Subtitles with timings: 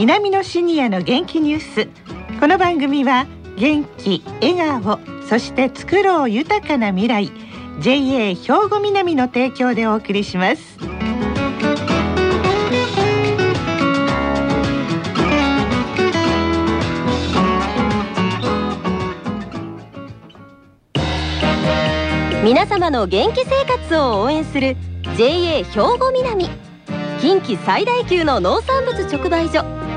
[0.00, 2.38] 南のシニアの元気ニュース。
[2.40, 3.26] この番組は
[3.58, 7.30] 元気笑顔そして作ろう豊かな未来
[7.82, 8.34] JA 兵
[8.70, 10.78] 庫南の提供でお送りします。
[22.42, 24.78] 皆様の元気生活を応援する
[25.18, 25.64] JA 兵
[25.98, 26.48] 庫南。
[27.20, 29.79] 近畿最大級の農産物直売所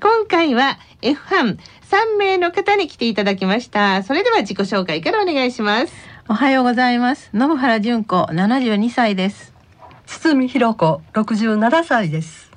[0.00, 1.58] 今回は F 班
[1.90, 4.02] 3名の方に来ていただきました。
[4.02, 5.92] それでは自己紹介からお願いします。
[6.28, 7.30] おはようございます。
[7.32, 9.54] 信原純子、72歳です。
[10.06, 12.50] 堤弘子、67歳です。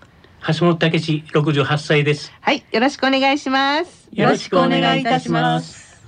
[0.47, 2.33] 橋本武史、68歳です。
[2.41, 4.09] はい、よろしくお願いします。
[4.11, 5.99] よろしくお願いいたします。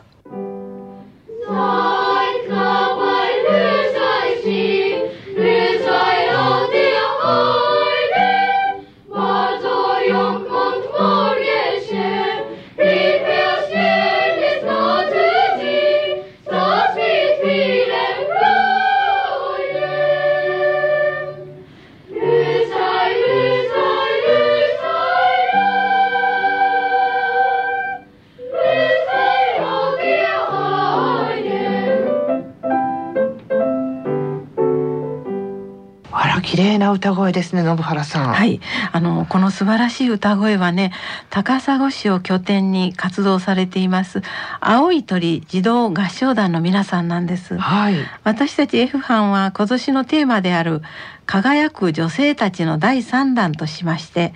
[36.82, 38.34] な歌声ですね信原さん。
[38.34, 38.60] はい。
[38.92, 40.92] あのこの素晴らしい歌声はね
[41.30, 44.22] 高砂市を拠点に活動されています
[44.60, 50.82] 青い鳥児童合唱団の皆さんなんです、はい、私たち F 班は今年のテーマである
[51.26, 54.34] 輝く女性たちの第3弾としまして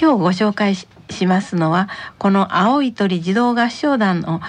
[0.00, 0.86] 今日ご紹介し
[1.26, 4.40] ますのはこの青い鳥児童合唱団の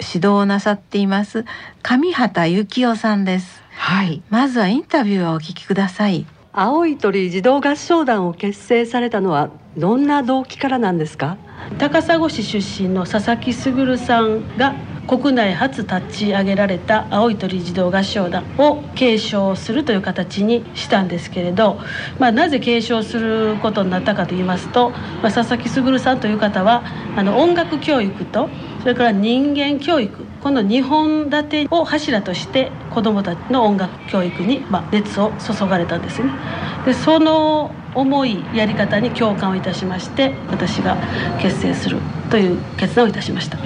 [0.00, 1.44] 指導をなさっています
[1.82, 3.62] 上畑幸男さんです。
[3.70, 6.26] はい、まずはインタビューをお聞きください。
[6.60, 11.36] 青い鳥児童合唱団を結成されたのはどんな動機からなんですか？
[11.78, 14.74] 高砂市出身の佐々木卓さんが
[15.06, 21.78] 国内初立ち上げられた青い鳥児童合唱団を継承するという形にしたんですけれど、
[22.18, 26.82] まあ、なぜ継承することになったかと言いますと、まあ、佐々木卓さんという方は
[27.16, 36.30] あの音楽教育とそれから人間教育この2本立てを柱として子どもたちの音楽教育に、まあ、熱を注がれたんですね。
[36.84, 40.96] でその思いやり方に共感をいたしまして私が
[41.40, 41.98] 結成する
[42.30, 43.58] という決断をいたしました。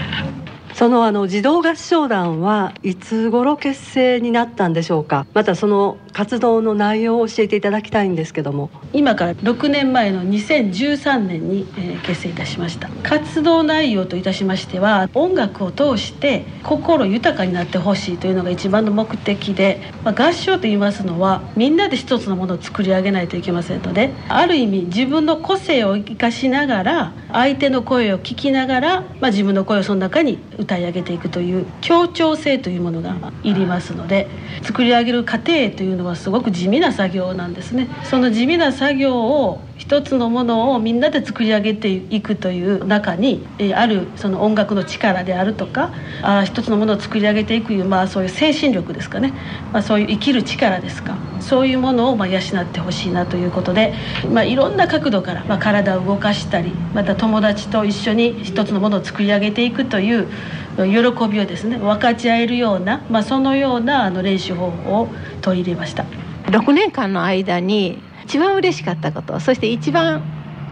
[0.82, 5.28] そのあの児童合唱団はいつ頃結成になったんでしょうか？
[5.32, 8.68] またその活動の内容を教えていただきたいんですけども。
[8.92, 12.90] 今から6年前の2013年に、え、結成いたしました。
[13.04, 34.28] 活動内容といたしましては音楽を通して心豊かになってほしいというのが一番の目的で、まあ、合唱といいますのはみんなで一つのものを作り上げないといけませんのである意味自分の個性を生かしながら相手の声を聞きながら、まあ、自分の声をその中に歌い上げていくという協調性というものがいりますので
[34.62, 37.88] 作り上げる過程というのはすごく地味な作業なんですね。
[38.04, 49.34] その地味な作業を一つのものをみんなで作り上げていくという中に、えあるその音楽の力であるとかあ一つのものを作り上げていくいう、まあ、そういう精神力ですかね、
[49.72, 51.16] まあ、そういう生きる力ですか。
[51.40, 53.92] そういうものをま養ってほしいなということで、
[54.32, 60.28] まあ、いろんな角度から、ま、体を動かしたりまた友達と一緒に一つのものを作り上げていくという
[60.76, 65.08] 喜びをですね分かち合えるような、まあ、そのようなあの練習方法を
[65.40, 66.04] 取り入れました。
[66.46, 67.98] 6年間の間に
[68.32, 70.22] 一番嬉しかったことそして一番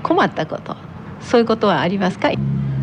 [0.02, 0.78] 困ったこと
[1.20, 2.30] そういうことはありますか、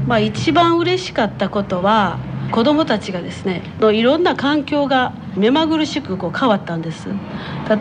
[0.06, 2.20] まあ、一番嬉しかったことは
[2.52, 7.10] 子どもたちがですねのいろんな環境が目まぐるしくこう変わったんです。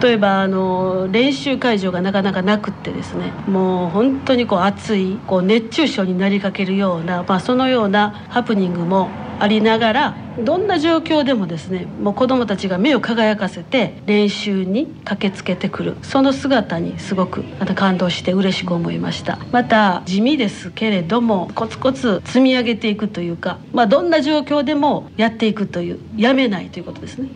[0.02, 15.97] 例えばあの練習会場がなかなかなくってですねもう本当にこう暑いこう熱中症になりかけるような、まあ、そのようなハプニングもありながらどんな状況でもですねもう子どもたちが目を輝かせて練習に駆けつけてくる。
[16.03, 19.38] その姿にすごくまた感動して嬉しく思いました。
[19.53, 27.29] また地味ですけれどもコツコツ積み上げていくというか、まあ、どんな状況でもやっていくというやめないということですね。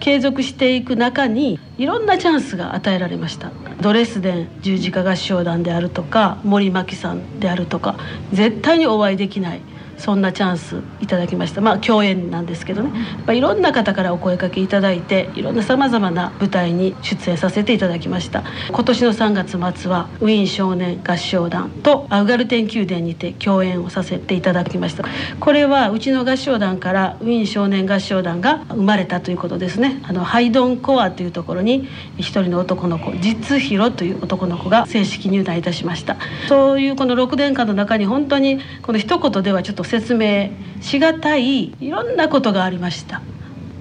[0.00, 3.50] 継続していく中にいろんなチャンスが与えられました。
[3.80, 7.96] ドレスデン十字架合唱団であるとか森牧さんであるとか
[8.32, 9.60] 絶対にお会いできない。
[10.04, 11.62] そんなチャンスいただきました。
[11.62, 12.90] まあ共演なんですけどね。
[13.16, 18.44] やっぱいろんな方からお声かけいただいていろんなさまざまな舞台に出演させていただきました。
[18.68, 25.06] 今年の3月末はウィーン少年合唱団とアウガルテン宮殿にて共演をさせていただきました。
[25.40, 30.02] これはうちの合唱団からウィーン少年合唱団が生まれたということですね。
[30.02, 36.18] あのハイドンコアというところに一人の男の子実弘という男の子が正式入団いたしました。
[36.46, 40.50] そういうこの6年間の中に本当にこの一言ではちょっと説明
[40.80, 43.22] しがたいいろんなことがありました。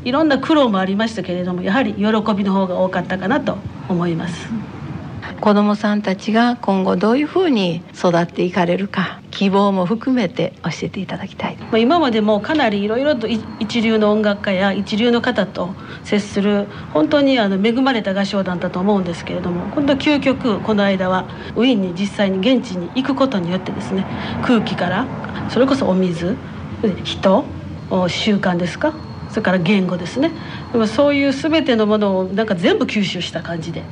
[0.06, 2.04] いろんな苦労もありましたけれどもやはり喜
[2.36, 3.58] びの方が多かったかなと
[3.90, 4.48] 思います。
[5.42, 11.58] 子どもさんたちが今後どういうふうに育っていかれるか希望も含めて教えていただきたい。
[11.82, 15.74] 今までもかなりいろいろと一流の音楽家や一流の方と
[16.04, 21.26] 接する本当にあの恵まれた合唱団だと思うんですけれども今度究極この間は
[21.56, 24.06] ウィーンに実際に現地に行くことによってですね
[24.44, 25.08] 空気から
[25.50, 26.36] それこそお水
[27.04, 27.46] 人？
[28.08, 28.94] 習慣ですか？
[29.30, 30.32] それから言語ですね。
[30.72, 33.84] でもそういう全てのものをなんか全部吸収した感じで。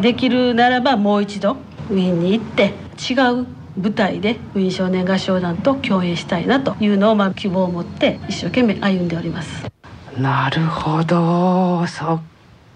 [0.00, 1.56] できるならばもう一度
[1.90, 3.46] ウィーンに行って違う
[3.76, 9.66] 舞台でウィーン少年合唱団と共演したいなというのをまあ希望を持って一生懸命歩んでおります。
[10.18, 11.86] なるほど。
[11.86, 12.22] そっ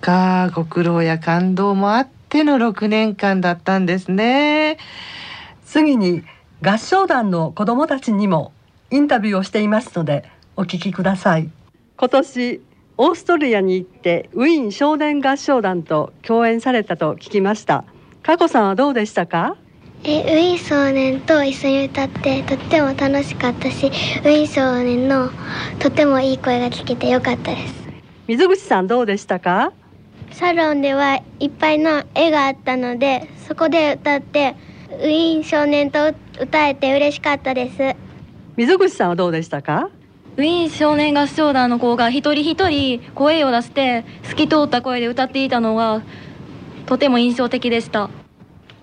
[0.01, 0.51] か。
[0.55, 4.77] ご苦労や感動もあっての6年間だったんですね。
[5.65, 6.23] 次に
[6.63, 8.53] 合唱団の子どもたちにも
[8.91, 10.25] インタビューをしていますので
[10.57, 11.51] お聞きください。
[11.97, 12.61] 今年
[12.97, 17.85] オーストリアに行ってウィーン少年合唱団と共演されたと聞きました。
[18.23, 19.57] 佳子さんはどうでしたか？
[20.05, 25.31] えウィーン少年と一緒に歌ってとっても楽しかったしウィーン少年の
[25.81, 27.75] とてもいい声が聞けてよかったです。
[28.27, 29.73] 水口さんどうでしたか？
[30.31, 34.57] サロンではいっぱいの絵があったのでそこで歌って
[34.91, 37.97] ウィーン少年と歌えて嬉しかったです。
[38.57, 39.91] 水口さんはどうでしたか？
[40.37, 46.03] ウィーン少年合唱団の子が一人一人声を出して透き通った声で歌っていたのが
[46.87, 48.11] とても印象的でした。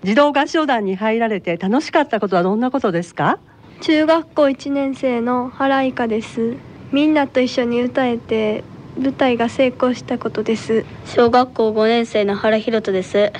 [0.02, 3.38] 児童合唱団に入られて楽しかったことはどんなことですか？
[3.82, 6.56] 中学校1年生の原井香です。
[6.90, 8.64] みんなと一緒に歌えて
[8.98, 10.84] 舞台が成功したことです。
[11.06, 13.32] 小学校5年生の原ひろとです。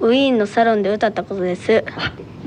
[0.00, 1.82] ウィーンのサロンで歌ったことです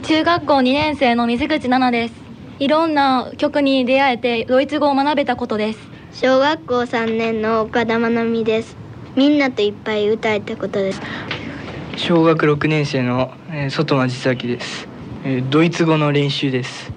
[0.03, 2.13] 中学校2年生の水口奈々です。
[2.59, 5.79] いろんな曲に出会えてドイツ語を学べたことです。
[6.13, 8.77] 小学校3年の岡田真奈美です。
[9.15, 11.01] みんなといっぱい歌えたことです。
[11.97, 14.87] 小学6年生の、えー、外間千咲です、
[15.25, 16.91] えー、ドイツ語の練習です。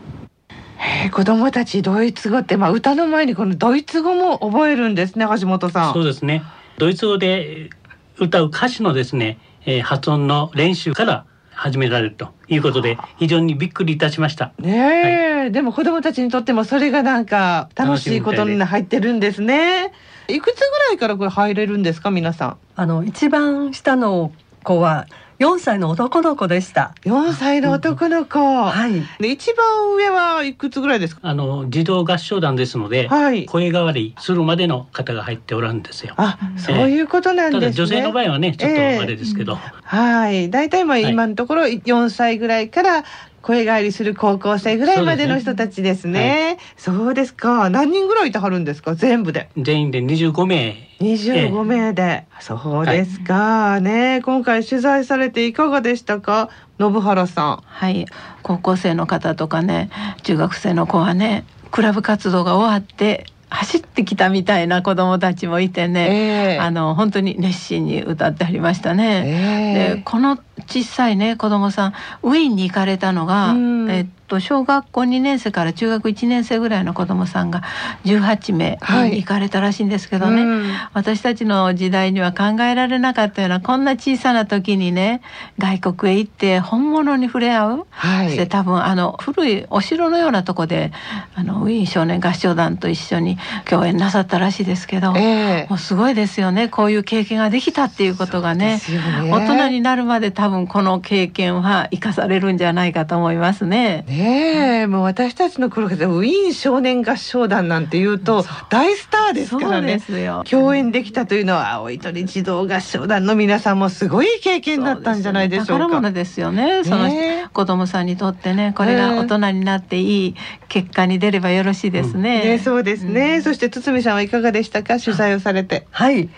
[0.79, 5.93] えー、子供たちドイツ語ってまあ歌の前にこのドイツ語も覚えるんですね橋本さん。
[5.93, 6.43] そうですね。
[6.79, 7.71] ドイツ語で
[8.19, 14.53] 歌う歌詞のですね、えー、発音の練習から始められるということで非常にびっくりいたしました。
[14.59, 19.93] ねえ、はい、でも子どもたちにとってもそれがなんか楽しいことに入ってるんですね。
[20.29, 22.57] いくつぐらいからこれ入れるんですか皆さん？
[22.77, 24.33] あの一番下の
[24.65, 25.07] 子は
[25.43, 26.95] 4歳の男の子でした。
[27.03, 29.03] 4歳の男の子、はい。
[29.21, 31.23] で一番上はいくつぐらいですか？
[31.25, 36.15] あの児童合唱団ですので、はい、声変わりするまでの方が入っておらんですよ。
[36.17, 40.49] あそういうことなんですね、女性の場合はねちょっとあれですけど、えー、はい。
[40.49, 43.05] 大体まあ今のところ4歳ぐらいから
[43.43, 46.59] 声変わりする高校生ぐらいまでの人たちですね。
[46.77, 47.69] そう、ねはい、ですか。
[47.71, 48.95] 何人ぐらいいてはるんですか？
[48.95, 49.49] 全部で。
[49.57, 50.89] 全員で25名。
[51.01, 54.23] 25名で、えー、そうですか、はい、ね。
[54.25, 56.51] 今回取材されていかがでしたか？
[56.79, 57.63] 信原さん。
[57.65, 58.07] はい。
[58.43, 59.91] 高校生の方とかね、
[60.23, 69.23] 中学生の子はね、クラブ活動が終わって走ってきたみたいな子供たちもいてね、えー、あの本当に熱心に歌ってありましたね。
[69.27, 71.93] えー、でこの小さいね子供さん。
[72.23, 73.55] ウィーンに行かれたのが、
[73.93, 77.63] えっと小学校2年生から中学1年生ぐらいの子供さんが
[78.05, 85.21] 18名行かれたらしいんですけどね、はい、私たちの時代には考えられなかったようなこんな小さな時にね
[85.59, 90.93] 外国へ行って本物に触れ合う、はい、そして多分あの古いお城のようなとこで
[91.35, 96.69] あのウィーン少年合唱団と一緒に共演なさったらしいですけど、えー、もうすごいですよね。
[96.69, 104.05] こういう経験ができたっていうことがね、ね、大人になるまで多分この経験は生かされるんじゃないかと思いますね。
[104.09, 104.43] ね
[104.73, 110.01] ねえ、もう私たちの頃からウィーン少年合唱団なんていうと大スターですからね
[110.49, 115.73] 共演できたというのは青い鳥児童合唱団の皆さんもすごい経験だったんじゃないでしょうか。
[115.75, 116.85] 宝物ですよね。
[116.85, 117.09] その
[117.53, 120.35] 子供さんにとってね、これが大人になっていい
[120.69, 122.45] 結果に出ればよろしいですね。
[122.45, 125.87] ねそうですね、うん、そして堤さんはいかがでしたか取材をされて。
[125.91, 126.29] はい。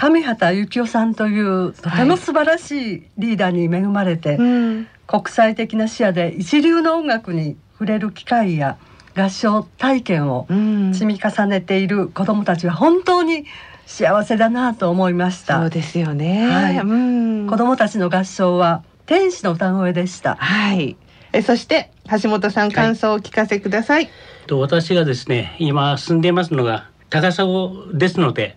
[0.00, 8.78] 上畑幸男さんというとても素晴らしいリーダーに恵まれて、はいうん、国際的な視野で一流の音楽に触れる機会や
[9.16, 10.46] 合唱体験を
[10.92, 13.44] 積み重ねている子どもたちは本当に
[13.86, 15.58] 幸せだなと思いました。
[15.58, 16.46] そうですよね。
[16.46, 20.36] はい、うん、子どもたちの合唱は天使の歌声でした。
[20.36, 20.96] はい。
[21.32, 21.90] えそして
[22.22, 24.04] 橋本さん感想をお聞かせください。
[24.04, 24.12] はい、
[24.46, 27.46] と私がですね今住んでいますのが高砂
[27.92, 28.56] ですので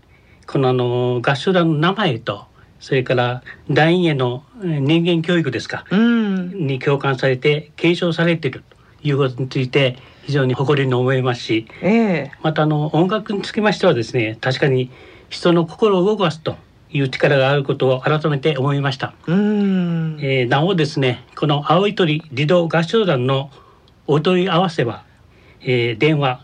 [0.51, 8.75] このあの合唱団の名前とそれから団員への人間教育ですか、うん、に共感されて継承されていると
[9.08, 14.91] いうことについて非常に誇りに思いますし、えー、またあの音楽につきましてはですね確かに
[15.29, 16.58] 人の心を動かすと
[16.91, 19.13] いう力があることを改めて思いました。
[19.27, 23.51] うん、えー、なおですねこの青い鳥児童合唱団の
[24.05, 25.05] お問い合わせは、
[25.62, 26.43] えー、電話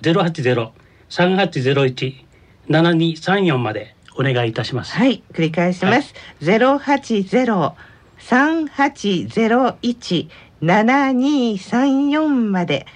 [1.09, 4.93] 080-3801-7234までお願いいたします。
[4.93, 6.13] はい、繰り返します。
[6.41, 7.75] ゼロ八ゼロ
[8.17, 12.87] 三八ゼロ一七二三四まで。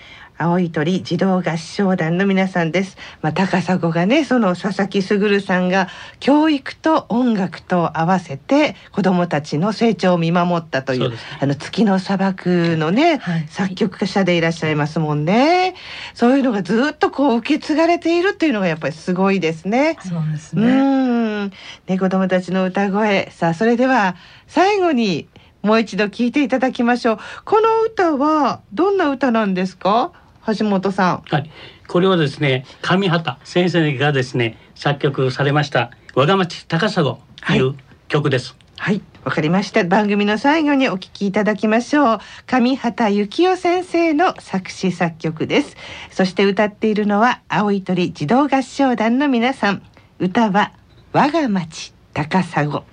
[0.41, 2.97] 青い鳥児童合唱団の皆さんです。
[3.21, 5.87] まあ、高砂がね、その佐々木卓さんが
[6.19, 15.75] 教育と音楽と合わせて子どもたちの成長を見守ったという、うあの月の砂漠のね、はい、作曲者でいらっしゃいますもんね。
[16.15, 19.97] そういうのがずっとこう受け継がれているっていうのがやっぱりすごいですね。
[20.01, 21.10] そうですね。
[21.41, 21.51] うん。
[21.87, 23.29] ね、子どもたちの歌声。
[23.31, 24.15] さあ、それでは
[24.47, 25.27] 最後に
[25.61, 27.19] もう一度聞いていただきましょう。
[27.45, 30.11] この歌はどんな歌なんですか？
[30.57, 31.23] 橋本さん。
[31.29, 31.51] はい。
[31.87, 37.19] これはですね、上畑先生がですね、作曲されました、我が町高砂と
[37.51, 37.75] いう
[38.07, 38.55] 曲です。
[38.77, 39.01] はい。
[39.23, 39.83] わ、かりました。
[39.83, 42.19] 番組の最後にお聞きいただきましょう。
[42.47, 45.77] 上畑幸男先生の作詞作曲です。
[46.09, 49.83] そして歌っているのは、青い鳥児童合唱団の皆さん。
[50.17, 50.71] 歌は、
[51.13, 52.83] 我が町高砂。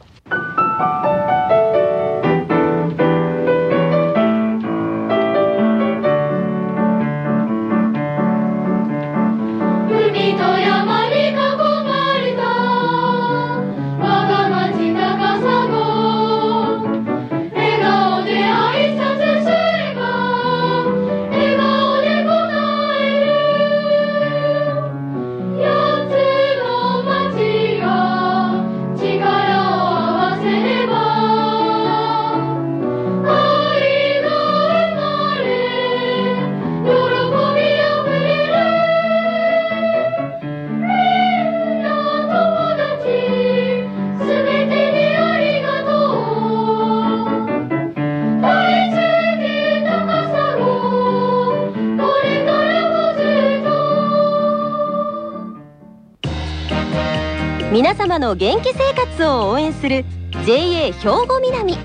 [57.79, 60.05] 皆様の元気生活を応援する
[60.45, 60.93] JA 兵
[61.29, 61.79] 庫南。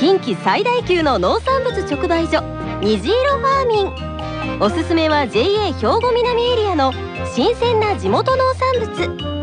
[0.00, 2.42] 近畿最大級の農産物直売所
[2.80, 4.58] 虹色ファーミン。
[4.62, 6.94] おすすめは JA 兵庫南エリアの
[7.34, 9.37] 新鮮な地元農産物。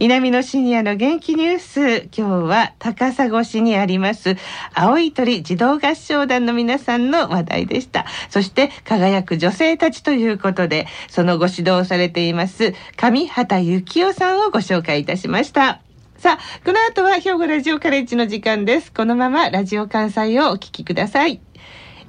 [0.00, 2.08] 南のシニアの元気ニュース。
[2.16, 4.38] 今日は高砂市にあります
[4.72, 8.06] 青い鳥児童合唱団の皆さんの話題でした。
[8.30, 15.82] そして輝く女性たちということでそのご指導されています上畑幸男さんをご紹介いたしました。
[16.16, 18.90] さあこの後は兵庫ラジオカレッジの時間です。
[18.90, 21.42] このままラジオ関西をお聞きください。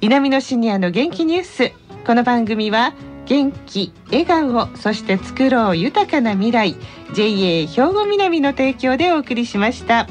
[0.00, 1.72] 南のシニアの元気ニュース。
[2.06, 2.94] この番組は
[3.26, 6.76] 元気笑顔そして作ろう豊かな未来
[7.14, 10.06] JA 兵庫南の提供でお送りしました。